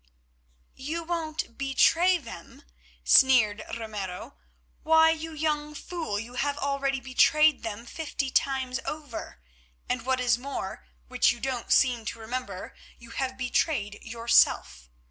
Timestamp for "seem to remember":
11.71-12.73